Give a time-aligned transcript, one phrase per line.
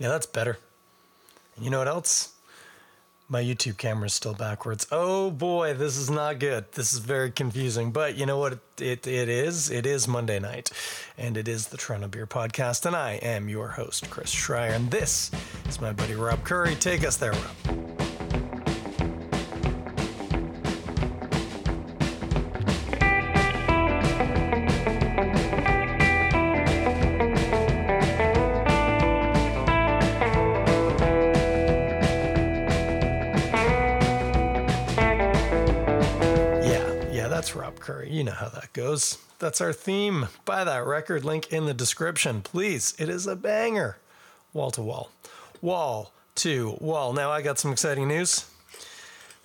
[0.00, 0.58] yeah, that's better.
[1.56, 2.34] And you know what else?
[3.28, 4.88] My YouTube camera is still backwards.
[4.90, 6.64] Oh boy, this is not good.
[6.72, 7.92] This is very confusing.
[7.92, 9.70] But you know what it, it is?
[9.70, 10.70] It is Monday night,
[11.16, 14.90] and it is the Toronto Beer Podcast, and I am your host, Chris Schreier, and
[14.90, 15.30] this
[15.68, 16.74] is my buddy Rob Currie.
[16.74, 17.89] Take us there, Rob.
[39.38, 40.28] That's our theme.
[40.44, 42.94] Buy that record link in the description, please.
[42.98, 43.96] It is a banger.
[44.52, 45.10] Wall to wall.
[45.62, 47.12] Wall to wall.
[47.12, 48.44] Now, I got some exciting news.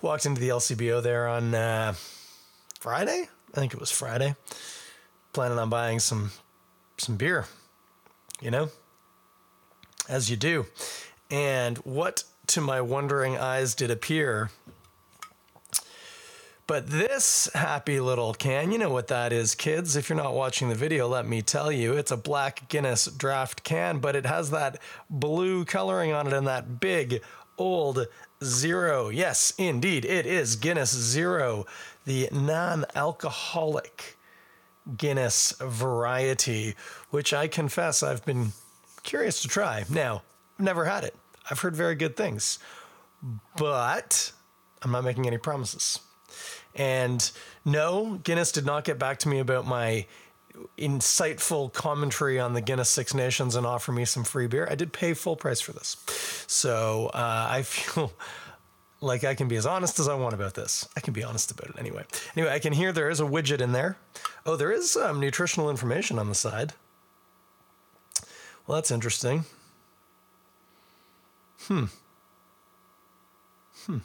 [0.02, 1.94] Walked into the LCBO there on uh,
[2.78, 3.28] Friday.
[3.54, 4.34] I think it was Friday.
[5.32, 6.30] Planning on buying some
[6.98, 7.46] some beer,
[8.40, 8.70] you know,
[10.08, 10.66] as you do.
[11.30, 14.50] And what to my wondering eyes did appear
[16.66, 19.94] but this happy little can, you know what that is, kids.
[19.94, 21.92] If you're not watching the video, let me tell you.
[21.92, 26.46] It's a black Guinness draft can, but it has that blue coloring on it and
[26.46, 27.22] that big
[27.56, 28.06] old
[28.42, 29.08] zero.
[29.08, 31.66] Yes, indeed, it is Guinness Zero,
[32.04, 34.16] the non alcoholic
[34.96, 36.74] Guinness variety,
[37.10, 38.52] which I confess I've been
[39.02, 39.84] curious to try.
[39.88, 40.22] Now,
[40.58, 41.14] I've never had it.
[41.50, 42.58] I've heard very good things,
[43.56, 44.32] but
[44.82, 46.00] I'm not making any promises.
[46.76, 47.28] And
[47.64, 50.06] no, Guinness did not get back to me about my
[50.78, 54.66] insightful commentary on the Guinness Six Nations and offer me some free beer.
[54.70, 55.96] I did pay full price for this.
[56.46, 58.12] So uh, I feel
[59.00, 60.88] like I can be as honest as I want about this.
[60.96, 62.04] I can be honest about it anyway.
[62.36, 63.96] Anyway, I can hear there is a widget in there.
[64.44, 66.72] Oh, there is some nutritional information on the side.
[68.66, 69.44] Well, that's interesting.
[71.62, 71.84] Hmm.
[73.86, 73.98] Hmm.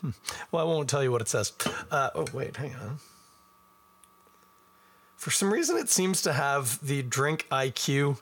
[0.00, 0.10] Hmm.
[0.52, 1.52] Well, I won't tell you what it says.
[1.90, 2.98] Uh, oh, wait, hang on.
[5.16, 8.18] For some reason, it seems to have the drink IQ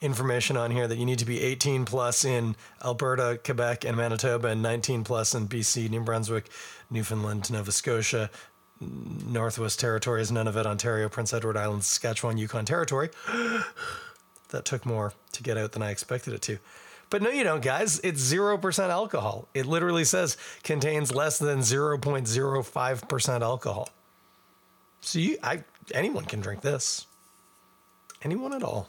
[0.00, 4.48] information on here that you need to be 18 plus in Alberta, Quebec, and Manitoba,
[4.48, 6.48] and 19 plus in BC, New Brunswick,
[6.90, 8.30] Newfoundland, Nova Scotia,
[8.80, 13.10] Northwest Territories, Nunavut, Ontario, Prince Edward Island, Saskatchewan, Yukon Territory.
[14.50, 16.58] that took more to get out than I expected it to.
[17.10, 18.00] But no, you don't, guys.
[18.00, 19.48] It's 0% alcohol.
[19.54, 23.88] It literally says contains less than 0.05% alcohol.
[25.00, 25.64] So you, I,
[25.94, 27.06] anyone can drink this.
[28.22, 28.88] Anyone at all.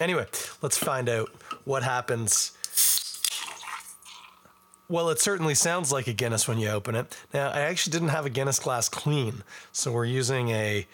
[0.00, 0.26] Anyway,
[0.62, 1.30] let's find out
[1.64, 2.52] what happens.
[4.88, 7.16] Well, it certainly sounds like a Guinness when you open it.
[7.32, 9.42] Now, I actually didn't have a Guinness glass clean,
[9.72, 10.86] so we're using a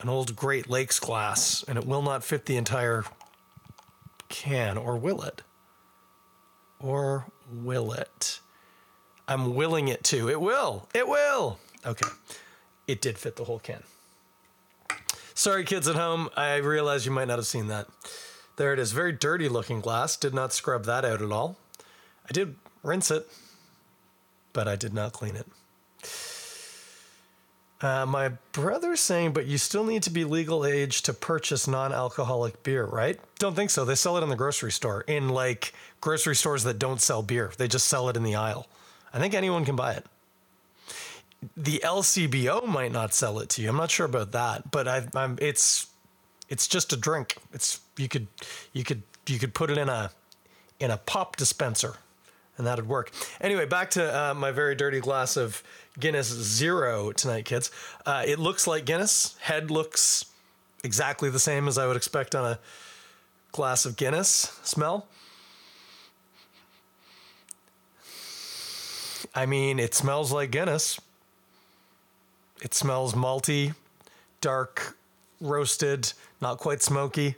[0.00, 3.04] an old Great Lakes glass, and it will not fit the entire
[4.28, 5.42] can, or will it?
[6.82, 8.40] Or will it?
[9.28, 10.28] I'm willing it to.
[10.28, 10.88] It will.
[10.94, 11.58] It will.
[11.86, 12.08] Okay.
[12.86, 13.82] It did fit the whole can.
[15.34, 16.28] Sorry, kids at home.
[16.36, 17.86] I realize you might not have seen that.
[18.56, 18.92] There it is.
[18.92, 20.16] Very dirty looking glass.
[20.16, 21.56] Did not scrub that out at all.
[22.28, 23.28] I did rinse it,
[24.52, 25.46] but I did not clean it.
[27.82, 31.92] Uh, my brother's saying, but you still need to be legal age to purchase non
[31.92, 33.18] alcoholic beer, right?
[33.40, 33.84] Don't think so.
[33.84, 37.52] They sell it in the grocery store, in like grocery stores that don't sell beer.
[37.58, 38.68] They just sell it in the aisle.
[39.12, 40.06] I think anyone can buy it.
[41.56, 43.68] The LCBO might not sell it to you.
[43.68, 45.88] I'm not sure about that, but I, am it's
[46.48, 47.36] it's just a drink.
[47.52, 48.28] It's you could
[48.72, 50.12] you could you could put it in a
[50.78, 51.96] in a pop dispenser,
[52.56, 53.10] and that'd work.
[53.40, 55.64] Anyway, back to uh, my very dirty glass of
[55.98, 57.70] Guinness Zero tonight, kids.
[58.06, 59.36] Uh, it looks like Guinness.
[59.40, 60.24] Head looks
[60.84, 62.58] exactly the same as I would expect on a
[63.52, 65.06] glass of Guinness smell.
[69.34, 71.00] I mean, it smells like Guinness.
[72.60, 73.74] It smells malty,
[74.40, 74.96] dark,
[75.40, 77.36] roasted, not quite smoky,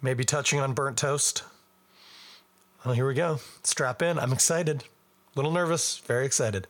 [0.00, 1.42] maybe touching on burnt toast.
[2.84, 3.40] Well, here we go.
[3.64, 4.18] Strap in.
[4.18, 4.82] I'm excited.
[4.82, 4.86] A
[5.36, 6.66] little nervous, very excited.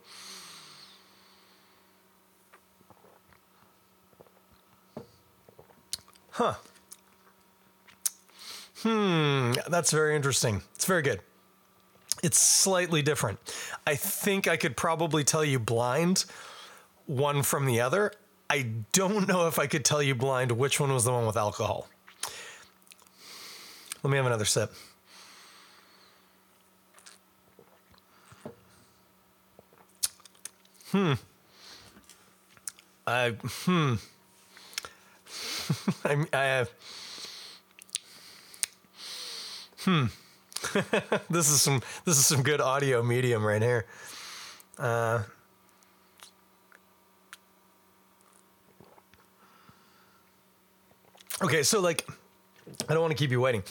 [6.38, 6.54] Huh.
[8.84, 10.62] Hmm, that's very interesting.
[10.76, 11.18] It's very good.
[12.22, 13.40] It's slightly different.
[13.84, 16.26] I think I could probably tell you blind
[17.06, 18.12] one from the other.
[18.48, 21.36] I don't know if I could tell you blind which one was the one with
[21.36, 21.88] alcohol.
[24.04, 24.72] Let me have another sip.
[30.92, 31.14] Hmm.
[33.08, 33.94] I hmm.
[36.04, 36.70] I, I have.
[39.80, 40.06] Hmm.
[41.30, 43.86] this is some this is some good audio medium right here.
[44.76, 45.22] Uh,
[51.42, 52.08] okay, so like,
[52.88, 53.62] I don't want to keep you waiting.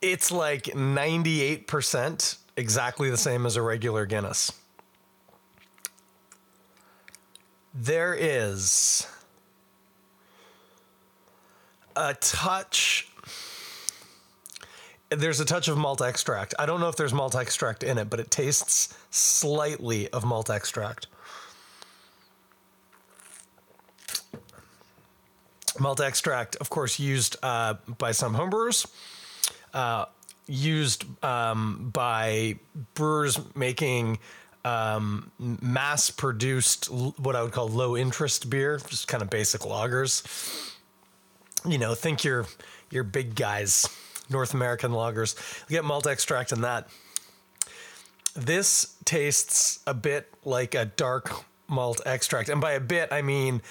[0.00, 4.52] It's like ninety eight percent exactly the same as a regular Guinness.
[7.74, 9.06] There is
[11.96, 13.08] a touch
[15.10, 16.54] there's a touch of malt extract.
[16.58, 20.48] I don't know if there's malt extract in it, but it tastes slightly of malt
[20.48, 21.06] extract.
[25.78, 28.86] Malt extract, of course, used uh, by some homebrewers,
[29.74, 30.06] uh,
[30.46, 32.56] used um, by
[32.94, 34.18] brewers making
[34.64, 40.24] um, mass produced, what I would call low interest beer, just kind of basic lagers.
[41.66, 42.46] You know, think your
[42.90, 43.86] your big guys
[44.30, 45.36] North American lagers.
[45.68, 46.88] You get malt extract in that.
[48.34, 51.30] This tastes a bit like a dark
[51.68, 53.62] malt extract, and by a bit I mean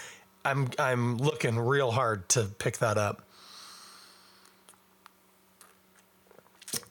[0.45, 3.23] I'm I'm looking real hard to pick that up.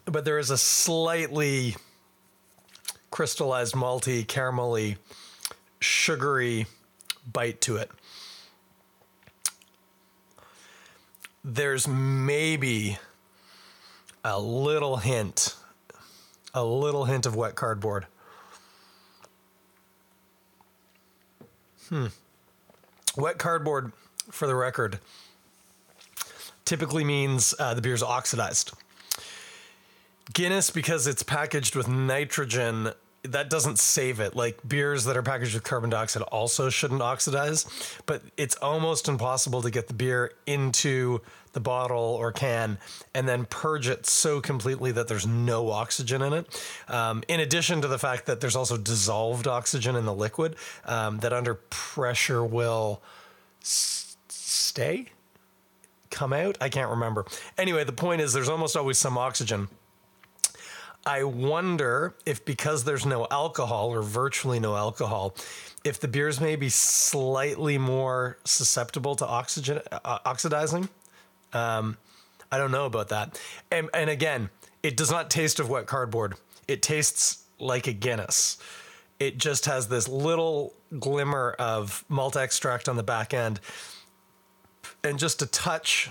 [0.05, 1.77] But there is a slightly
[3.11, 4.97] crystallized malty, caramelly,
[5.81, 6.67] sugary
[7.31, 7.91] bite to it.
[11.43, 12.99] There's maybe
[14.25, 15.57] a little hint,
[16.53, 18.07] a little hint of wet cardboard.
[21.89, 22.07] Hmm.
[23.17, 23.93] Wet cardboard,
[24.31, 25.01] for the record,
[26.65, 28.73] typically means uh, the beer's oxidized.
[30.33, 32.93] Guinness, because it's packaged with nitrogen,
[33.23, 34.35] that doesn't save it.
[34.35, 37.67] Like beers that are packaged with carbon dioxide also shouldn't oxidize,
[38.07, 41.21] but it's almost impossible to get the beer into
[41.53, 42.79] the bottle or can
[43.13, 46.65] and then purge it so completely that there's no oxygen in it.
[46.89, 51.19] Um, in addition to the fact that there's also dissolved oxygen in the liquid um,
[51.19, 53.03] that under pressure will
[53.61, 55.07] s- stay,
[56.11, 56.57] come out.
[56.61, 57.27] I can't remember.
[57.59, 59.69] Anyway, the point is there's almost always some oxygen.
[61.07, 65.35] I wonder if because there's no alcohol or virtually no alcohol,
[65.85, 70.89] if the beers may be slightly more susceptible to oxygen uh, oxidizing.
[71.53, 71.97] Um,
[72.53, 73.41] I don't know about that.
[73.71, 74.51] And, and again,
[74.83, 76.35] it does not taste of wet cardboard.
[76.69, 78.59] It tastes like a Guinness.
[79.19, 83.61] It just has this little glimmer of malt extract on the back end
[85.05, 86.11] and just a touch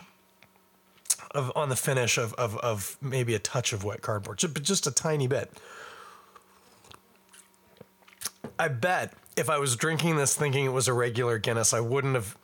[1.32, 4.88] of on the finish of, of, of maybe a touch of wet cardboard, just, just
[4.88, 5.52] a tiny bit.
[8.58, 12.16] I bet if I was drinking this thinking it was a regular Guinness, I wouldn't
[12.16, 12.38] have.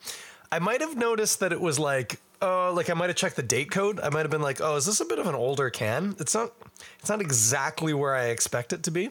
[0.50, 3.42] I might have noticed that it was like, oh, like I might have checked the
[3.42, 4.00] date code.
[4.00, 6.14] I might have been like, oh, is this a bit of an older can?
[6.18, 6.52] It's not.
[7.00, 9.10] It's not exactly where I expect it to be.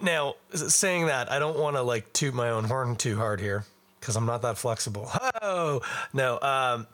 [0.00, 3.64] Now, saying that, I don't want to like toot my own horn too hard here
[4.00, 5.10] because I'm not that flexible.
[5.42, 5.80] Oh
[6.12, 6.40] no.
[6.40, 6.86] Um,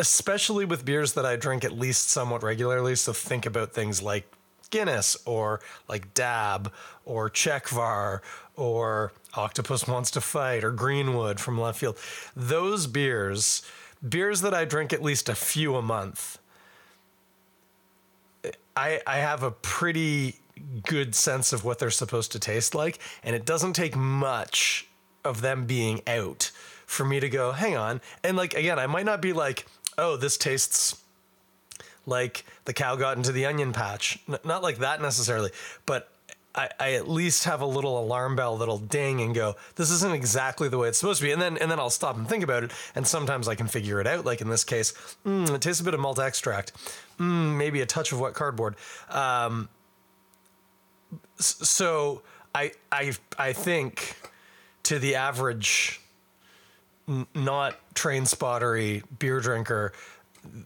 [0.00, 2.96] especially with beers that I drink at least somewhat regularly.
[2.96, 4.30] So think about things like
[4.70, 6.72] Guinness or like Dab
[7.04, 8.20] or Czechvar
[8.56, 11.96] or Octopus Wants to Fight or Greenwood from left field.
[12.34, 13.62] Those beers,
[14.06, 16.38] beers that I drink at least a few a month,
[18.76, 20.36] I, I have a pretty
[20.86, 22.98] good sense of what they're supposed to taste like.
[23.22, 24.88] And it doesn't take much
[25.24, 26.50] of them being out
[26.86, 28.00] for me to go, hang on.
[28.22, 29.66] And like, again, I might not be like,
[29.98, 31.00] oh, this tastes
[32.06, 34.18] like the cow got into the onion patch.
[34.28, 35.50] N- not like that necessarily,
[35.86, 36.10] but
[36.54, 40.14] I, I, at least have a little alarm bell that'll ding and go, this isn't
[40.14, 41.32] exactly the way it's supposed to be.
[41.32, 42.72] And then and then I'll stop and think about it.
[42.94, 44.24] And sometimes I can figure it out.
[44.24, 44.92] Like in this case,
[45.26, 46.72] mm, it tastes a bit of malt extract,
[47.18, 48.76] mm, maybe a touch of wet cardboard.
[49.10, 49.68] Um,
[51.38, 52.22] so
[52.54, 54.16] I I I think
[54.84, 56.00] to the average
[57.34, 59.92] not train spottery beer drinker,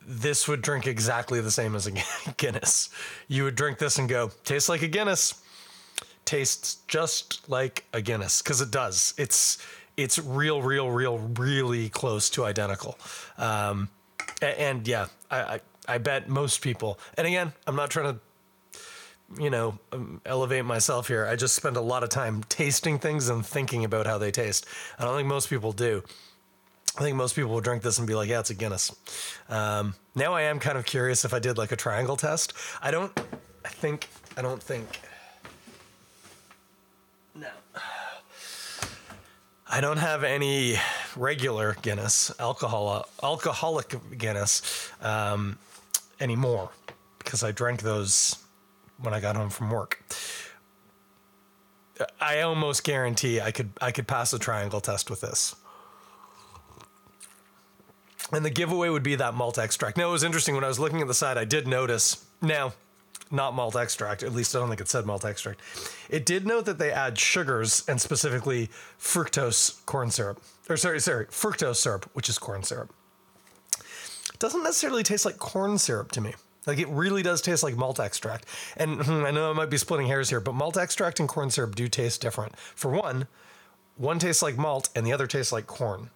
[0.06, 1.92] this would drink exactly the same as a
[2.36, 2.90] Guinness.
[3.28, 5.42] You would drink this and go, tastes like a Guinness
[6.28, 9.14] tastes just like a Guinness because it does.
[9.16, 9.56] It's
[9.96, 12.98] it's real, real, real, really close to identical.
[13.38, 13.88] Um,
[14.40, 17.00] and, and, yeah, I, I, I bet most people.
[17.16, 21.26] And again, I'm not trying to, you know, um, elevate myself here.
[21.26, 24.66] I just spend a lot of time tasting things and thinking about how they taste.
[25.00, 26.04] I don't think most people do.
[26.98, 28.92] I think most people will drink this and be like, yeah, it's a Guinness.
[29.48, 32.54] Um, now I am kind of curious if I did like a triangle test.
[32.82, 33.16] I don't,
[33.64, 34.98] I think, I don't think
[37.36, 37.46] no.
[39.70, 40.76] I don't have any
[41.14, 45.56] regular Guinness, alcohol, alcoholic Guinness um,
[46.18, 46.70] anymore
[47.20, 48.42] because I drank those
[49.00, 50.02] when I got home from work.
[52.20, 55.54] I almost guarantee I could I could pass a triangle test with this.
[58.32, 59.96] And the giveaway would be that malt extract.
[59.96, 62.72] Now it was interesting when I was looking at the side, I did notice now
[63.30, 64.22] not malt extract.
[64.22, 65.60] At least I don't think it said malt extract.
[66.08, 68.68] It did note that they add sugars and specifically
[68.98, 70.42] fructose corn syrup.
[70.68, 72.92] Or sorry, sorry, fructose syrup, which is corn syrup.
[73.78, 76.34] It doesn't necessarily taste like corn syrup to me.
[76.66, 78.44] Like it really does taste like malt extract.
[78.76, 81.50] And hmm, I know I might be splitting hairs here, but malt extract and corn
[81.50, 82.56] syrup do taste different.
[82.58, 83.26] For one,
[83.96, 86.10] one tastes like malt and the other tastes like corn.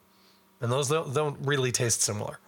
[0.63, 2.39] And those don't, don't really taste similar.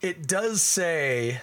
[0.00, 1.40] It does say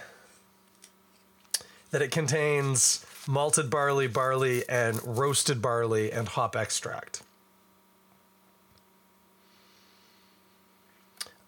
[1.92, 7.22] that it contains malted barley, barley, and roasted barley and hop extract.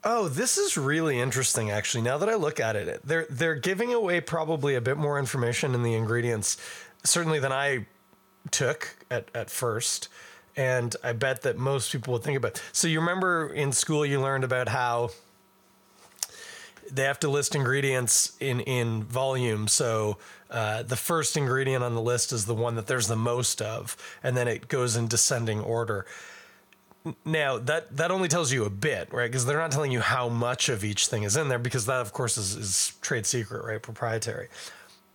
[0.05, 2.03] Oh, this is really interesting actually.
[2.03, 5.75] Now that I look at it, they're they're giving away probably a bit more information
[5.75, 6.57] in the ingredients
[7.05, 7.87] certainly than I
[8.51, 10.09] took at at first.
[10.57, 12.61] And I bet that most people would think about.
[12.73, 15.11] So you remember in school you learned about how
[16.91, 19.67] they have to list ingredients in in volume.
[19.67, 20.19] So
[20.51, 23.97] uh, the first ingredient on the list is the one that there's the most of,
[24.23, 26.05] and then it goes in descending order.
[27.25, 29.31] Now that that only tells you a bit, right?
[29.31, 32.01] Because they're not telling you how much of each thing is in there, because that,
[32.01, 33.81] of course, is, is trade secret, right?
[33.81, 34.49] Proprietary.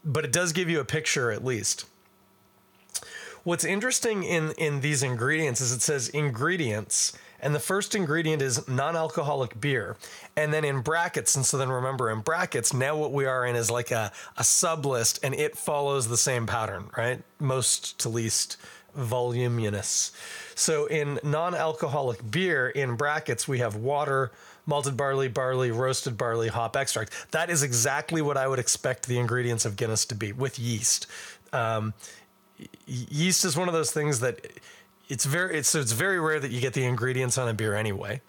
[0.04, 1.86] But it does give you a picture at least.
[3.48, 8.68] What's interesting in in these ingredients is it says ingredients and the first ingredient is
[8.68, 9.96] non-alcoholic beer.
[10.36, 13.56] And then in brackets and so then remember in brackets now what we are in
[13.56, 17.24] is like a, a sub list and it follows the same pattern right?
[17.40, 18.58] Most to least
[18.96, 20.12] voluminous.
[20.56, 24.34] So in non-alcoholic beer in brackets we have water
[24.66, 27.14] malted barley barley roasted barley hop extract.
[27.32, 31.08] That is exactly what i would expect the ingredients of guinness to be with yeast.
[31.54, 31.94] Um,
[32.86, 34.46] yeast is one of those things that
[35.10, 38.22] it's very it's it's very rare that you get the ingredients on a beer anyway.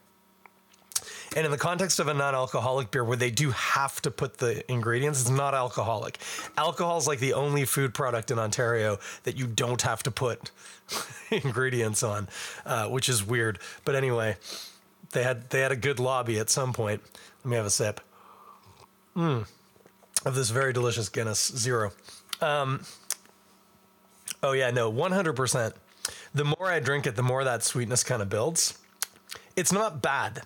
[1.37, 4.69] And in the context of a non-alcoholic beer where they do have to put the
[4.73, 6.19] ingredients, it's not alcoholic.
[6.57, 10.51] Alcohol is like the only food product in Ontario that you don't have to put
[11.31, 12.29] ingredients on,
[12.65, 13.59] uh, which is weird.
[13.85, 14.37] But anyway,
[15.13, 17.03] they had they had a good lobby at some point.
[17.45, 18.01] Let me have a sip.
[19.15, 19.47] Mm,
[20.25, 21.93] of this very delicious Guinness Zero.
[22.41, 22.85] Um,
[24.43, 25.75] oh yeah, no, one hundred percent
[26.35, 28.79] the more I drink it, the more that sweetness kind of builds.
[29.57, 30.43] It's not bad,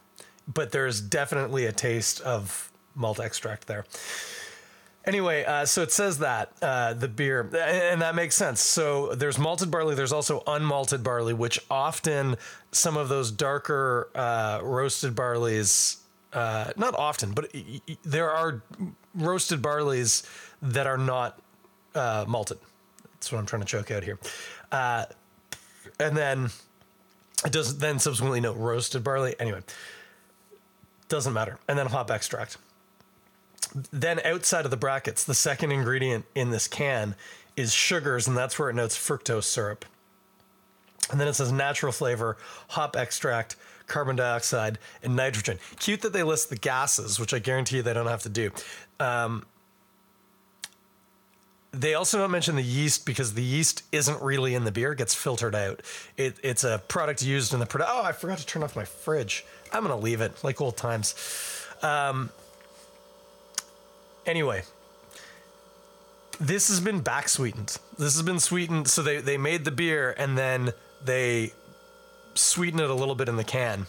[0.53, 3.85] but there's definitely a taste of malt extract there.
[5.05, 8.61] Anyway, uh, so it says that uh, the beer, and that makes sense.
[8.61, 12.37] So there's malted barley, there's also unmalted barley, which often
[12.71, 15.99] some of those darker uh, roasted barleys,
[16.33, 17.53] uh, not often, but
[18.05, 18.63] there are
[19.15, 20.25] roasted barleys
[20.63, 21.41] that are not
[21.97, 22.59] uh, malted.
[23.23, 24.19] That's what I'm trying to choke out here.
[24.73, 25.05] Uh,
[26.01, 26.51] and then
[27.47, 29.37] it does then subsequently note roasted barley.
[29.39, 29.61] Anyway,
[31.09, 31.57] doesn't matter.
[31.69, 32.57] And then hop extract.
[33.93, 37.15] Then outside of the brackets, the second ingredient in this can
[37.57, 39.85] is sugars, and that's where it notes fructose syrup.
[41.13, 42.39] And then it says natural flavor,
[42.71, 43.55] hop extract,
[43.87, 45.61] carbon dioxide, and nitrogen.
[45.79, 48.51] Cute that they list the gases, which I guarantee you they don't have to do.
[48.99, 49.47] Um,
[51.73, 54.99] they also don't mention the yeast because the yeast isn't really in the beer; it
[54.99, 55.81] gets filtered out.
[56.17, 57.91] It, it's a product used in the product.
[57.93, 59.45] Oh, I forgot to turn off my fridge.
[59.73, 61.15] I'm gonna leave it like old times.
[61.83, 62.31] Um,
[64.27, 64.65] anyway,
[66.39, 67.79] this has been back sweetened.
[67.99, 68.89] This has been sweetened.
[68.89, 71.53] So they they made the beer and then they
[72.35, 73.87] sweeten it a little bit in the can.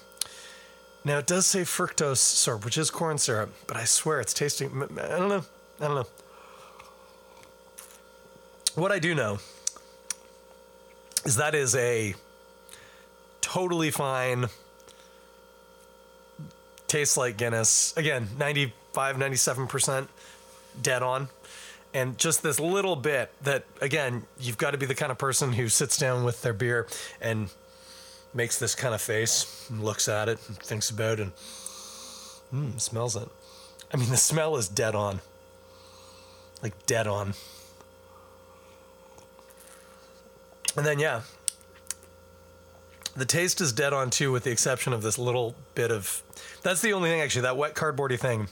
[1.04, 4.84] Now it does say fructose syrup, which is corn syrup, but I swear it's tasting.
[4.84, 5.44] I don't know.
[5.82, 6.08] I don't know.
[8.76, 9.38] What I do know
[11.26, 12.16] is that is a
[13.40, 14.48] totally fine,
[16.88, 17.96] tastes like Guinness.
[17.98, 20.08] Again, 95, 97%
[20.82, 21.28] dead on.
[21.94, 25.54] And just this little bit that, again, you've got to be the kind of person
[25.54, 26.88] who sits down with their beer
[27.22, 27.52] and
[28.34, 31.30] makes this kind of face and looks at it and thinks about it
[32.52, 33.30] and mm, smells it.
[33.94, 35.20] I mean, the smell is dead on.
[36.64, 37.36] Like, dead on.
[40.76, 41.22] And then, yeah,
[43.16, 46.24] the taste is dead on too, with the exception of this little bit of.
[46.64, 47.44] That's the only thing, actually.
[47.44, 48.48] That wet cardboardy thing.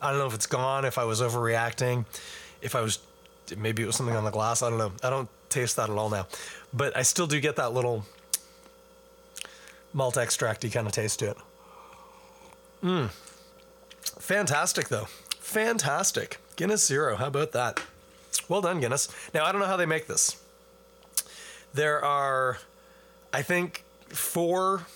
[0.00, 2.06] I don't know if it's gone, if I was overreacting,
[2.62, 3.00] if I was.
[3.56, 4.62] Maybe it was something on the glass.
[4.62, 4.92] I don't know.
[5.02, 6.26] I don't taste that at all now,
[6.72, 8.06] but I still do get that little
[9.92, 11.36] malt extracty kind of taste to it.
[12.84, 13.10] Mmm.
[14.20, 15.06] Fantastic though.
[15.38, 16.38] Fantastic.
[16.54, 17.16] Guinness Zero.
[17.16, 17.82] How about that?
[18.48, 19.08] Well done, Guinness.
[19.34, 20.40] Now I don't know how they make this.
[21.72, 22.58] There are,
[23.32, 24.86] I think, four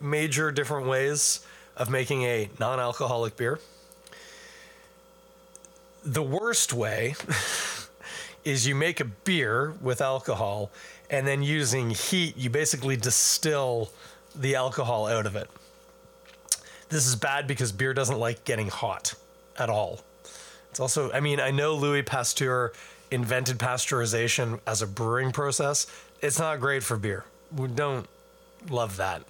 [0.00, 3.58] major different ways of making a non-alcoholic beer.
[6.04, 7.14] The worst way
[8.44, 10.70] is you make a beer with alcohol
[11.08, 13.90] and then using heat you basically distill
[14.34, 15.48] the alcohol out of it.
[16.88, 19.14] This is bad because beer doesn't like getting hot
[19.58, 20.00] at all.
[20.70, 22.72] It's also, I mean, I know Louis Pasteur
[23.10, 25.86] invented pasteurization as a brewing process.
[26.24, 27.22] It's not great for beer.
[27.54, 28.06] We don't
[28.70, 29.24] love that.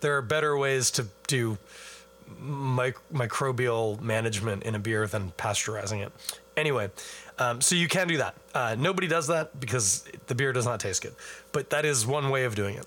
[0.00, 1.58] There are better ways to do
[2.40, 6.10] mic- microbial management in a beer than pasteurizing it.
[6.56, 6.90] Anyway,
[7.38, 8.34] um, so you can do that.
[8.54, 11.14] Uh, nobody does that because the beer does not taste good,
[11.52, 12.86] but that is one way of doing it.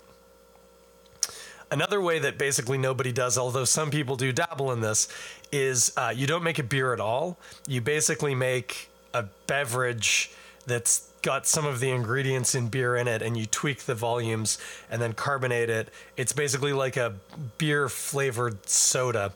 [1.70, 5.06] Another way that basically nobody does, although some people do dabble in this,
[5.52, 7.38] is uh, you don't make a beer at all.
[7.68, 10.32] You basically make a beverage
[10.66, 14.58] that's got some of the ingredients in beer in it and you tweak the volumes
[14.90, 15.88] and then carbonate it.
[16.16, 17.14] It's basically like a
[17.58, 19.32] beer flavored soda.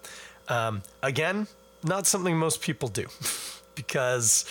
[0.48, 1.46] Um, again,
[1.82, 3.06] not something most people do
[3.74, 4.44] because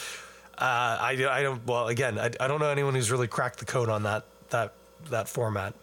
[0.57, 3.65] uh, I, I don't, well, again, I, I don't know anyone who's really cracked the
[3.65, 4.73] code on that, that,
[5.09, 5.73] that format.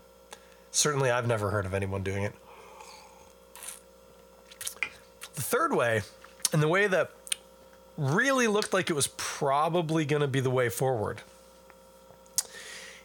[0.71, 2.33] Certainly, I've never heard of anyone doing it.
[5.35, 6.01] The third way,
[6.53, 7.11] and the way that
[7.97, 11.21] really looked like it was probably going to be the way forward,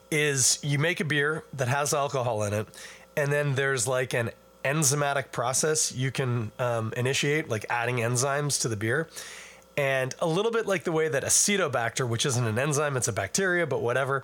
[0.10, 2.68] is you make a beer that has alcohol in it,
[3.16, 4.32] and then there's like an
[4.64, 9.08] enzymatic process you can um, initiate, like adding enzymes to the beer.
[9.78, 13.14] And a little bit like the way that acetobacter, which isn't an enzyme, it's a
[13.14, 14.24] bacteria, but whatever,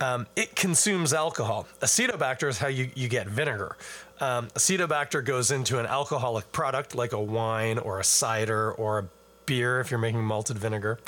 [0.00, 1.68] um, it consumes alcohol.
[1.80, 3.76] Acetobacter is how you, you get vinegar.
[4.20, 9.08] Um, acetobacter goes into an alcoholic product like a wine or a cider or a
[9.50, 10.98] beer if you're making malted vinegar,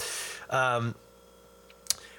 [0.50, 0.94] um,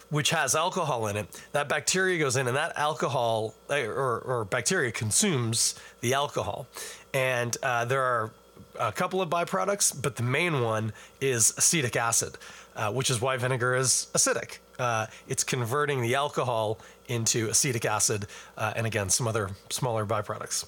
[0.09, 1.27] which has alcohol in it.
[1.51, 6.67] That bacteria goes in, and that alcohol eh, or, or bacteria consumes the alcohol.
[7.13, 8.31] And uh, there are
[8.79, 12.37] a couple of byproducts, but the main one is acetic acid,
[12.75, 18.25] uh, which is why vinegar is acidic uh, it's converting the alcohol into acetic acid
[18.57, 20.65] uh, and again some other smaller byproducts.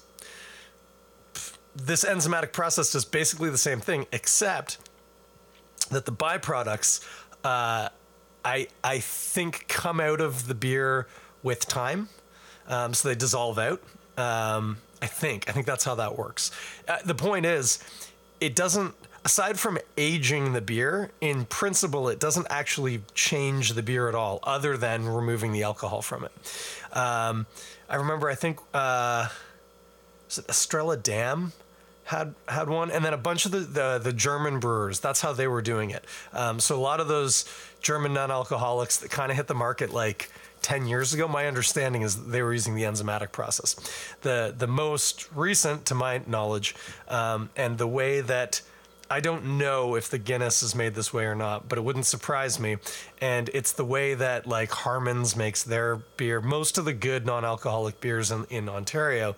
[1.74, 4.78] This enzymatic process does basically the same thing, except
[5.90, 7.04] that the byproducts,
[7.44, 7.88] uh,
[8.44, 11.06] I I think, come out of the beer
[11.42, 12.08] with time,
[12.68, 13.82] um, so they dissolve out.
[14.16, 16.50] Um, I think I think that's how that works.
[16.88, 17.78] Uh, the point is,
[18.40, 18.94] it doesn't
[19.26, 24.38] aside from aging the beer, in principle, it doesn't actually change the beer at all,
[24.44, 26.32] other than removing the alcohol from it.
[26.96, 27.46] Um,
[27.88, 29.28] I remember, I think, uh,
[30.28, 31.52] it Estrella Damm?
[32.06, 35.00] Had had one, and then a bunch of the, the, the German brewers.
[35.00, 36.04] That's how they were doing it.
[36.32, 37.44] Um, so a lot of those
[37.80, 40.30] German non-alcoholics that kind of hit the market like
[40.62, 43.74] 10 years ago, my understanding is they were using the enzymatic process.
[44.22, 46.74] The the most recent, to my knowledge,
[47.08, 48.62] um, and the way that
[49.10, 52.06] I don't know if the Guinness is made this way or not, but it wouldn't
[52.06, 52.78] surprise me.
[53.20, 56.40] And it's the way that like Harmon's makes their beer.
[56.40, 59.36] Most of the good non-alcoholic beers in, in Ontario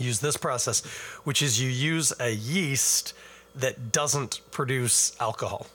[0.00, 0.84] use this process,
[1.24, 3.14] which is you use a yeast
[3.54, 5.66] that doesn't produce alcohol.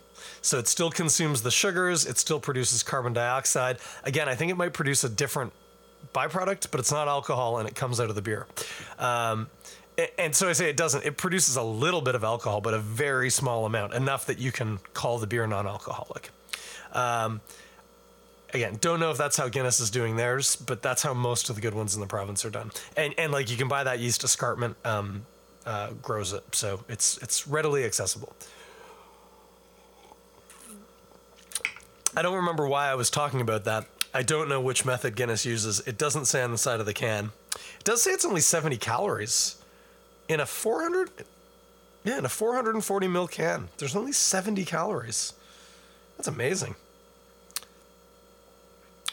[0.41, 3.79] So it still consumes the sugars, it still produces carbon dioxide.
[4.03, 5.53] Again, I think it might produce a different
[6.13, 8.45] byproduct, but it's not alcohol and it comes out of the beer.
[8.99, 9.47] Um,
[10.17, 11.05] and so I say it doesn't.
[11.05, 14.51] It produces a little bit of alcohol, but a very small amount, enough that you
[14.51, 16.29] can call the beer non-alcoholic.
[16.91, 17.41] Um,
[18.55, 21.55] again, don't know if that's how Guinness is doing theirs, but that's how most of
[21.55, 22.71] the good ones in the province are done.
[22.97, 25.25] And and like you can buy that yeast escarpment um,
[25.65, 28.33] uh, grows it, so it's it's readily accessible.
[32.17, 33.85] I don't remember why I was talking about that.
[34.13, 35.81] I don't know which method Guinness uses.
[35.81, 37.31] It doesn't say on the side of the can.
[37.55, 39.57] It does say it's only 70 calories
[40.27, 41.09] in a 400
[42.03, 45.33] yeah in a 440 ml can there's only 70 calories
[46.17, 46.75] that's amazing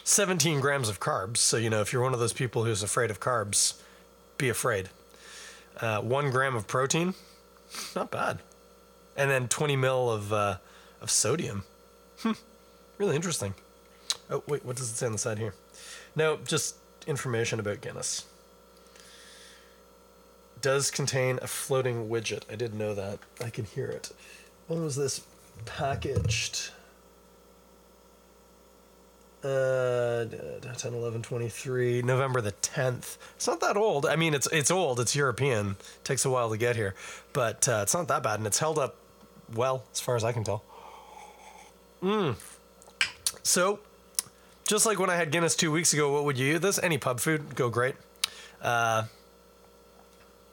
[0.03, 3.09] 17 grams of carbs so you know if you're one of those people who's afraid
[3.09, 3.75] of carbs
[4.37, 4.89] be afraid
[5.81, 7.13] uh, one gram of protein
[7.95, 8.39] not bad
[9.15, 10.57] and then 20 mil of uh,
[11.01, 11.63] of sodium
[12.19, 12.31] hmm.
[12.97, 13.53] really interesting
[14.29, 15.53] oh wait what does it say on the side here
[16.15, 16.75] no just
[17.07, 18.25] information about guinness
[20.63, 22.43] does contain a floating widget.
[22.49, 23.19] I didn't know that.
[23.43, 24.11] I can hear it.
[24.67, 25.21] When was this
[25.65, 26.71] packaged?
[29.43, 29.92] Uh,
[30.23, 33.17] Uh, 10, 11, 23, November the 10th.
[33.35, 34.05] It's not that old.
[34.05, 34.99] I mean, it's it's old.
[34.99, 35.71] It's European.
[35.71, 36.95] It takes a while to get here,
[37.33, 38.95] but uh, it's not that bad, and it's held up
[39.53, 40.63] well as far as I can tell.
[42.01, 42.35] Mm.
[43.43, 43.79] So,
[44.67, 46.79] just like when I had Guinness two weeks ago, what would you use this?
[46.81, 47.95] Any pub food go great.
[48.61, 49.03] Uh,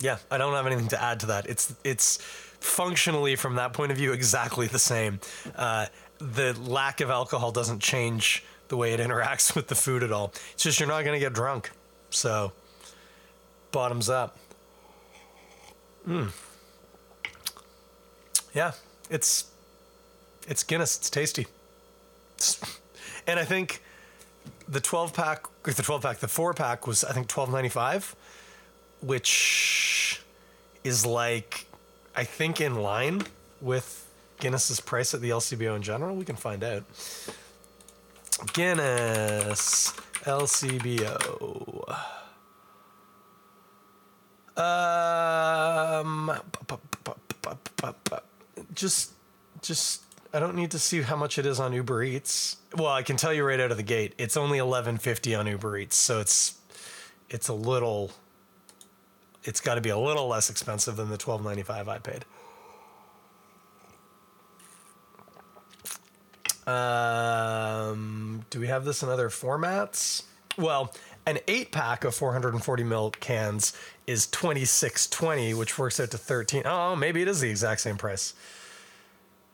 [0.00, 1.46] yeah, I don't have anything to add to that.
[1.46, 2.18] It's it's
[2.60, 5.20] functionally from that point of view exactly the same.
[5.56, 5.86] Uh,
[6.18, 10.32] the lack of alcohol doesn't change the way it interacts with the food at all.
[10.54, 11.70] It's just you're not going to get drunk.
[12.08, 12.52] So,
[13.70, 14.38] bottoms up.
[16.08, 16.32] Mm.
[18.54, 18.72] Yeah,
[19.10, 19.44] it's
[20.48, 20.96] it's Guinness.
[20.96, 21.46] It's tasty.
[23.26, 23.82] and I think
[24.66, 28.14] the 12 pack, the 12 pack, the four pack was I think 12.95,
[29.02, 30.22] which
[30.82, 31.66] is like
[32.16, 33.22] I think in line
[33.60, 34.08] with
[34.40, 36.16] Guinness's price at the LCBO in general.
[36.16, 36.84] We can find out.
[38.52, 39.92] Guinness
[40.24, 41.96] LCBO.
[44.56, 46.32] Um,
[48.74, 49.12] just,
[49.62, 50.02] just,
[50.34, 52.56] I don't need to see how much it is on Uber Eats.
[52.76, 55.46] Well, I can tell you right out of the gate, it's only eleven fifty on
[55.46, 56.58] Uber Eats, so it's,
[57.30, 58.10] it's a little,
[59.44, 62.24] it's got to be a little less expensive than the twelve ninety five I paid.
[66.66, 70.24] Um, do we have this in other formats?
[70.56, 70.92] Well,
[71.26, 76.62] an eight pack of 440 ml cans is 26.20, which works out to 13.
[76.64, 78.34] Oh, maybe it is the exact same price.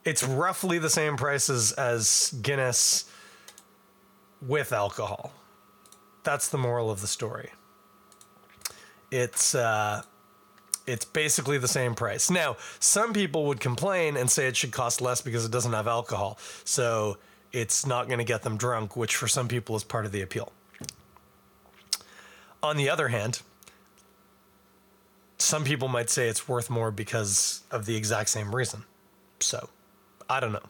[0.03, 3.05] It's roughly the same prices as Guinness
[4.41, 5.33] with alcohol.
[6.23, 7.51] That's the moral of the story.
[9.11, 10.03] It's uh,
[10.87, 12.31] it's basically the same price.
[12.31, 15.87] Now, some people would complain and say it should cost less because it doesn't have
[15.87, 16.39] alcohol.
[16.63, 17.17] So
[17.51, 20.21] it's not going to get them drunk, which for some people is part of the
[20.21, 20.51] appeal.
[22.63, 23.41] On the other hand,
[25.37, 28.83] some people might say it's worth more because of the exact same reason.
[29.39, 29.69] So,
[30.29, 30.63] I don't know.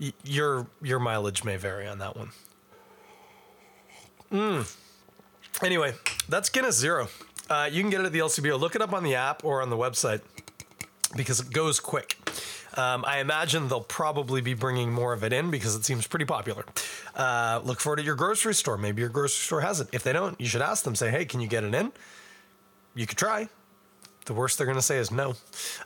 [0.00, 2.30] Y- your your mileage may vary on that one.
[4.32, 4.76] Mm.
[5.62, 5.94] Anyway,
[6.28, 7.08] that's Guinness Zero.
[7.48, 8.58] Uh, you can get it at the LCBO.
[8.58, 10.20] Look it up on the app or on the website
[11.16, 12.16] because it goes quick.
[12.76, 16.26] Um, I imagine they'll probably be bringing more of it in because it seems pretty
[16.26, 16.64] popular.
[17.16, 18.78] Uh, look for it at your grocery store.
[18.78, 19.88] Maybe your grocery store has it.
[19.92, 20.94] If they don't, you should ask them.
[20.94, 21.90] Say, hey, can you get it in?
[22.94, 23.48] You could try.
[24.26, 25.34] The worst they're going to say is no.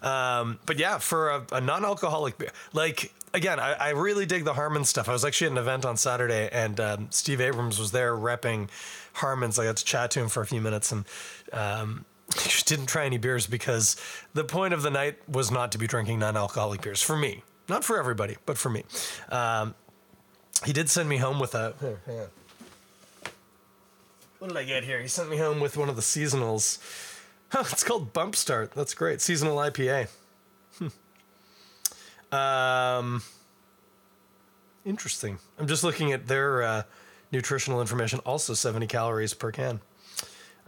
[0.03, 4.55] Um, but yeah, for a, a non-alcoholic beer, like again, I, I, really dig the
[4.55, 5.09] Harmon stuff.
[5.09, 8.69] I was actually at an event on Saturday, and um, Steve Abrams was there repping
[9.15, 9.59] Harmon's.
[9.59, 11.05] I got to chat to him for a few minutes, and
[11.53, 12.05] um,
[12.67, 13.97] didn't try any beers because
[14.35, 17.85] the point of the night was not to be drinking non-alcoholic beers for me, not
[17.85, 18.85] for everybody, but for me.
[19.31, 19.75] Um,
[20.65, 21.75] he did send me home with a.
[21.81, 22.27] Here, hang on.
[24.39, 25.01] What did I get here?
[25.01, 26.79] He sent me home with one of the seasonals
[27.55, 28.73] Oh, it's called Bump Start.
[28.73, 29.21] That's great.
[29.21, 30.09] Seasonal IPA.
[30.79, 32.35] Hmm.
[32.35, 33.23] Um,
[34.87, 35.39] interesting.
[35.59, 36.83] I'm just looking at their uh,
[37.33, 38.21] nutritional information.
[38.21, 39.81] Also, 70 calories per can.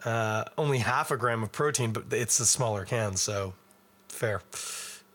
[0.04, 3.54] Uh, only half a gram of protein, but it's a smaller can, so
[4.08, 4.42] fair.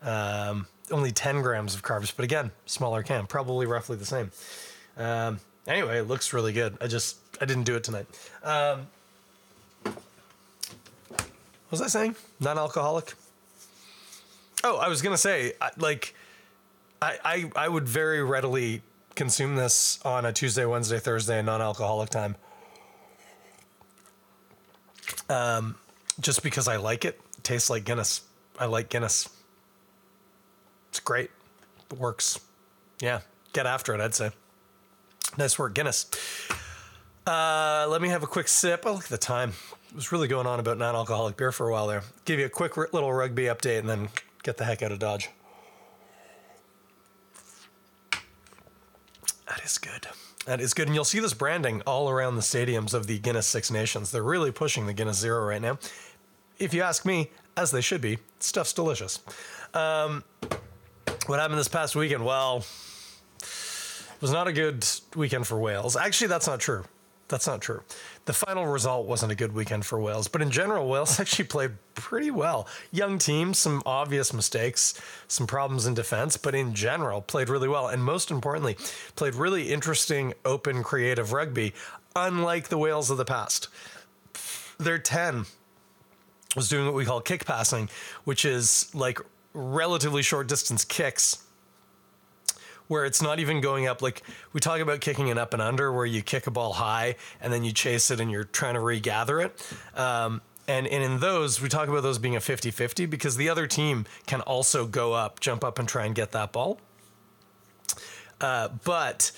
[0.02, 4.30] Um, only 10 grams of carbs, but again, smaller can, probably roughly the same.
[4.96, 6.76] Um, anyway, it looks really good.
[6.80, 8.06] I just I didn't do it tonight.
[8.42, 8.86] Um,
[11.70, 12.16] was I saying?
[12.40, 13.14] Non-alcoholic.
[14.64, 16.14] Oh, I was gonna say, like,
[17.00, 18.82] I, I I would very readily
[19.20, 22.36] consume this on a Tuesday, Wednesday, Thursday, non-alcoholic time.
[25.28, 25.76] Um,
[26.20, 27.20] just because I like it.
[27.36, 28.22] it tastes like Guinness.
[28.58, 29.28] I like Guinness.
[30.88, 31.30] It's great.
[31.90, 32.40] It works.
[33.02, 33.20] Yeah,
[33.52, 34.00] get after it.
[34.00, 34.30] I'd say.
[35.36, 36.06] Nice work, Guinness.
[37.26, 38.84] Uh, let me have a quick sip.
[38.86, 39.52] Oh, look at the time
[39.94, 42.04] was really going on about non-alcoholic beer for a while there.
[42.24, 44.08] Give you a quick little rugby update and then
[44.42, 45.28] get the heck out of Dodge.
[49.60, 50.06] That is good.
[50.46, 50.86] That is good.
[50.86, 54.10] And you'll see this branding all around the stadiums of the Guinness Six Nations.
[54.10, 55.78] They're really pushing the Guinness Zero right now.
[56.58, 59.20] If you ask me, as they should be, stuff's delicious.
[59.74, 60.24] Um,
[61.26, 62.24] what happened this past weekend?
[62.24, 62.64] Well,
[63.40, 65.94] it was not a good weekend for Wales.
[65.94, 66.84] Actually, that's not true.
[67.30, 67.82] That's not true.
[68.24, 71.70] The final result wasn't a good weekend for Wales, but in general, Wales actually played
[71.94, 72.66] pretty well.
[72.90, 77.86] Young team, some obvious mistakes, some problems in defense, but in general, played really well.
[77.86, 78.76] And most importantly,
[79.14, 81.72] played really interesting, open, creative rugby,
[82.16, 83.68] unlike the Wales of the past.
[84.78, 85.46] Their 10
[86.56, 87.88] was doing what we call kick passing,
[88.24, 89.20] which is like
[89.54, 91.44] relatively short distance kicks
[92.90, 94.02] where it's not even going up.
[94.02, 97.14] Like we talk about kicking it up and under, where you kick a ball high
[97.40, 99.56] and then you chase it and you're trying to regather it.
[99.94, 103.48] Um, and, and in those, we talk about those being a 50 50 because the
[103.48, 106.80] other team can also go up, jump up, and try and get that ball.
[108.40, 109.30] Uh, but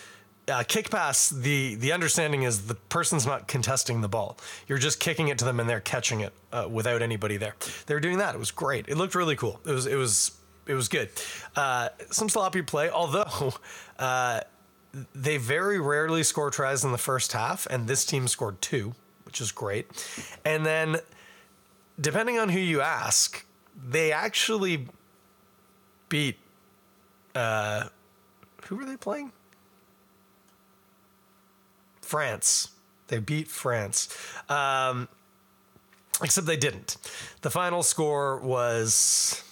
[0.48, 4.38] uh, kick pass, the the understanding is the person's not contesting the ball.
[4.66, 7.54] You're just kicking it to them and they're catching it uh, without anybody there.
[7.86, 8.34] They were doing that.
[8.34, 8.88] It was great.
[8.88, 9.60] It looked really cool.
[9.66, 11.10] It was it was it was good.
[11.56, 13.54] Uh, some sloppy play, although
[13.98, 14.40] uh,
[15.14, 18.94] they very rarely score tries in the first half, and this team scored two,
[19.24, 19.86] which is great.
[20.44, 20.98] And then,
[22.00, 23.44] depending on who you ask,
[23.88, 24.86] they actually
[26.08, 26.36] beat.
[27.34, 27.88] Uh,
[28.66, 29.32] who were they playing?
[32.02, 32.68] France.
[33.08, 34.08] They beat France.
[34.48, 35.08] Um,
[36.22, 36.96] except they didn't.
[37.40, 39.42] The final score was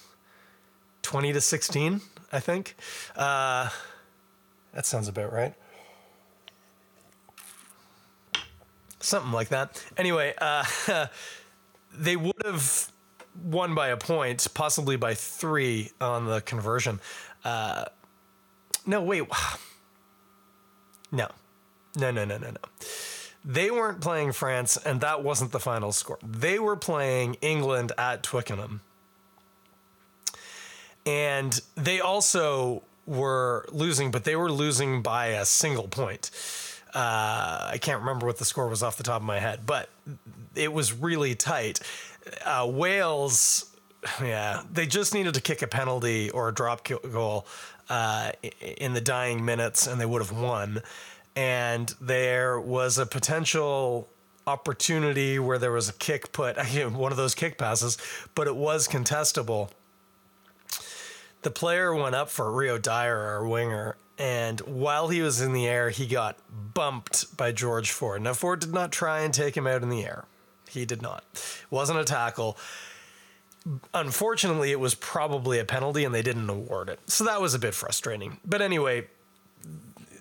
[1.01, 2.75] 20 to 16, I think.
[3.15, 3.69] Uh,
[4.73, 5.53] that sounds about right.
[8.99, 9.83] Something like that.
[9.97, 10.63] Anyway, uh,
[11.97, 12.91] they would have
[13.43, 16.99] won by a point, possibly by three on the conversion.
[17.43, 17.85] Uh,
[18.85, 19.23] no, wait.
[21.13, 21.27] No.
[21.97, 22.57] No, no, no, no, no.
[23.43, 26.17] They weren't playing France, and that wasn't the final score.
[26.23, 28.79] They were playing England at Twickenham.
[31.05, 36.31] And they also were losing, but they were losing by a single point.
[36.93, 39.89] Uh, I can't remember what the score was off the top of my head, but
[40.55, 41.79] it was really tight.
[42.45, 43.75] Uh, Wales,
[44.21, 47.47] yeah, they just needed to kick a penalty or a drop goal
[47.89, 50.81] uh, in the dying minutes, and they would have won.
[51.35, 54.09] And there was a potential
[54.47, 56.57] opportunity where there was a kick put,
[56.93, 57.97] one of those kick passes,
[58.35, 59.69] but it was contestable.
[61.41, 65.67] The player went up for Rio Dyer, our winger, and while he was in the
[65.67, 66.37] air, he got
[66.73, 68.21] bumped by George Ford.
[68.21, 70.25] Now, Ford did not try and take him out in the air.
[70.69, 71.23] He did not.
[71.33, 72.57] It wasn't a tackle
[73.93, 76.99] unfortunately, it was probably a penalty and they didn't award it.
[77.07, 78.37] So that was a bit frustrating.
[78.45, 79.07] But anyway,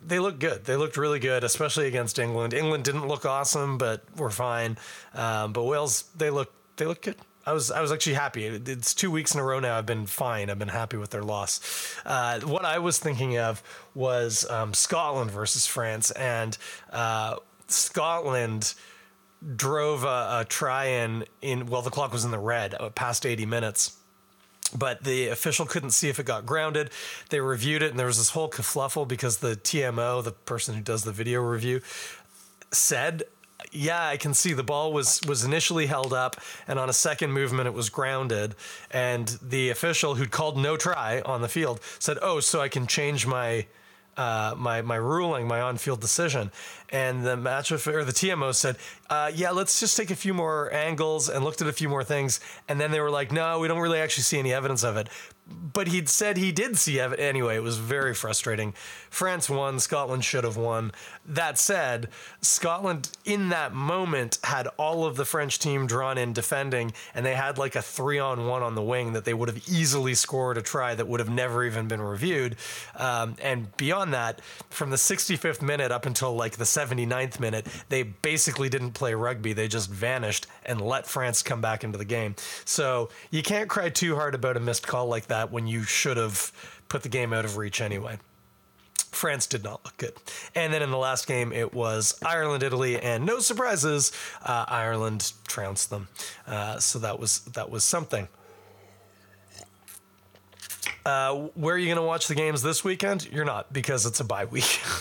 [0.06, 0.64] they looked good.
[0.64, 2.54] They looked really good, especially against England.
[2.54, 4.76] England didn't look awesome, but we're fine.
[5.14, 7.16] Um, but Wales, they look they look good.
[7.46, 8.44] I was I was actually happy.
[8.44, 9.79] It's two weeks in a row now.
[9.79, 10.50] I've been fine.
[10.50, 11.96] I've been happy with their loss.
[12.05, 13.62] Uh, what I was thinking of
[13.94, 16.57] was um, Scotland versus France, and
[16.92, 17.37] uh,
[17.68, 18.74] Scotland
[19.57, 23.24] drove a, a try in in well the clock was in the red uh, past
[23.24, 23.96] 80 minutes
[24.76, 26.90] but the official couldn't see if it got grounded.
[27.31, 30.81] They reviewed it, and there was this whole kerfluffle because the TMO, the person who
[30.81, 31.81] does the video review,
[32.70, 33.24] said,
[33.72, 37.33] "Yeah, I can see the ball was was initially held up, and on a second
[37.33, 38.54] movement, it was grounded."
[38.90, 42.87] And the official who'd called no try on the field said, "Oh, so I can
[42.87, 43.66] change my."
[44.16, 46.50] Uh, my my ruling, my on-field decision,
[46.92, 48.76] and the match or the TMO said,
[49.09, 52.05] uh, "Yeah, let's just take a few more angles and looked at a few more
[52.05, 54.96] things." And then they were like, "No, we don't really actually see any evidence of
[54.96, 55.09] it."
[55.72, 57.57] But he'd said he did see evidence anyway.
[57.57, 58.72] It was very frustrating.
[59.09, 59.81] France won.
[59.81, 60.92] Scotland should have won.
[61.26, 62.09] That said,
[62.40, 67.35] Scotland in that moment had all of the French team drawn in defending, and they
[67.35, 70.94] had like a three-on-one on the wing that they would have easily scored a try
[70.94, 72.57] that would have never even been reviewed.
[72.96, 78.03] Um, and beyond that, from the 65th minute up until like the 79th minute, they
[78.03, 79.53] basically didn't play rugby.
[79.53, 82.37] They just vanished and let France come back into the game.
[82.64, 86.16] So you can't cry too hard about a missed call like that when you should
[86.16, 86.53] have
[86.88, 88.19] put the game out of reach anyway.
[89.12, 90.14] France did not look good.
[90.55, 94.12] And then in the last game, it was Ireland, Italy, and no surprises,
[94.43, 96.09] uh, Ireland trounced them.
[96.47, 98.29] Uh, so that was that was something.
[101.05, 103.27] Uh, where are you going to watch the games this weekend?
[103.33, 104.81] You're not because it's a bye week.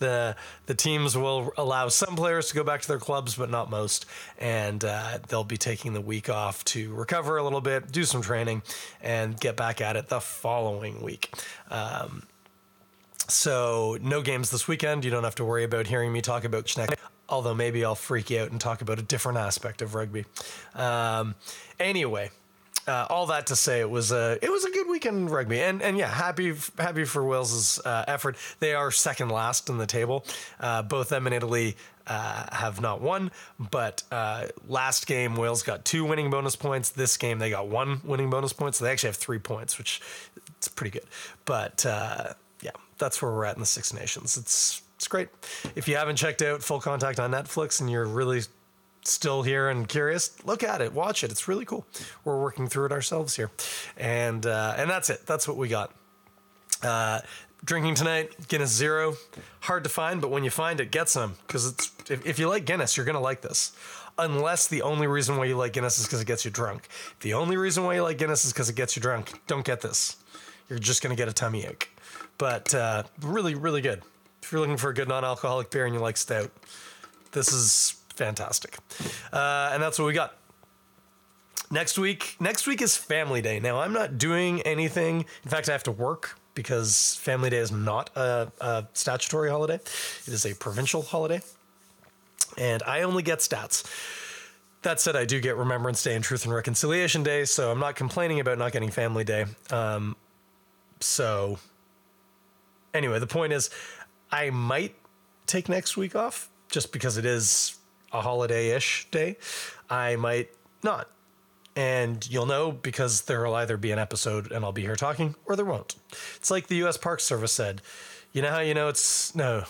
[0.00, 0.34] the
[0.66, 4.06] the teams will allow some players to go back to their clubs, but not most,
[4.38, 8.22] and uh, they'll be taking the week off to recover a little bit, do some
[8.22, 8.62] training,
[9.00, 11.32] and get back at it the following week.
[11.70, 12.24] Um,
[13.28, 15.04] so no games this weekend.
[15.04, 16.94] You don't have to worry about hearing me talk about Schneck.
[17.28, 20.24] Although maybe I'll freak you out and talk about a different aspect of rugby.
[20.74, 21.36] Um,
[21.78, 22.32] anyway,
[22.90, 25.80] uh, all that to say, it was a it was a good weekend rugby, and
[25.80, 28.36] and yeah, happy happy for Wales's uh, effort.
[28.58, 30.24] They are second last in the table.
[30.58, 31.76] Uh, both them and Italy
[32.08, 36.90] uh, have not won, but uh, last game Wales got two winning bonus points.
[36.90, 40.00] This game they got one winning bonus point, so they actually have three points, which
[40.56, 41.06] it's pretty good.
[41.44, 44.36] But uh, yeah, that's where we're at in the Six Nations.
[44.36, 45.28] It's it's great.
[45.76, 48.42] If you haven't checked out Full Contact on Netflix and you're really
[49.02, 51.30] still here and curious, look at it, watch it.
[51.30, 51.86] It's really cool.
[52.24, 53.50] We're working through it ourselves here,
[53.96, 55.26] and uh, and that's it.
[55.26, 55.92] That's what we got.
[56.82, 57.20] Uh,
[57.64, 59.14] drinking tonight, Guinness Zero.
[59.60, 62.48] Hard to find, but when you find it, get some because it's if, if you
[62.48, 63.72] like Guinness, you're gonna like this.
[64.18, 66.88] Unless the only reason why you like Guinness is because it gets you drunk.
[67.20, 69.40] The only reason why you like Guinness is because it gets you drunk.
[69.46, 70.16] Don't get this.
[70.68, 71.90] You're just gonna get a tummy ache.
[72.38, 74.02] But uh, really, really good.
[74.42, 76.50] If you're looking for a good non-alcoholic beer and you like stout,
[77.32, 78.78] this is fantastic.
[79.32, 80.36] Uh, and that's what we got.
[81.70, 83.60] Next week, next week is Family Day.
[83.60, 85.24] Now I'm not doing anything.
[85.44, 89.76] In fact, I have to work because Family Day is not a, a statutory holiday.
[89.76, 91.40] It is a provincial holiday,
[92.58, 93.84] and I only get stats.
[94.82, 97.96] That said, I do get Remembrance Day and Truth and Reconciliation Day, so I'm not
[97.96, 99.44] complaining about not getting Family Day.
[99.70, 100.16] Um,
[101.00, 101.58] so,
[102.94, 103.70] anyway, the point is,
[104.32, 104.94] I might
[105.46, 107.76] take next week off just because it is
[108.12, 109.36] a holiday ish day.
[109.88, 110.50] I might
[110.82, 111.08] not.
[111.76, 115.34] And you'll know because there will either be an episode and I'll be here talking
[115.46, 115.96] or there won't.
[116.36, 117.80] It's like the US Park Service said.
[118.32, 119.34] You know how you know it's.
[119.34, 119.64] No.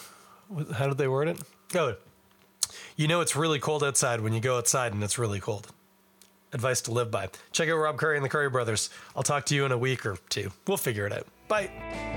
[0.75, 1.41] How did they word it?
[1.75, 1.97] Oh.
[2.97, 5.69] You know it's really cold outside when you go outside and it's really cold.
[6.53, 7.29] Advice to live by.
[7.53, 8.91] Check out Rob Currie and the Currie Brothers.
[9.15, 10.51] I'll talk to you in a week or two.
[10.67, 11.27] We'll figure it out.
[11.49, 12.10] Bye.